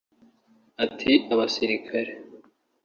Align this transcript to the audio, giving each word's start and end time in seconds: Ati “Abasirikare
Ati 0.83 1.11
“Abasirikare 1.33 2.11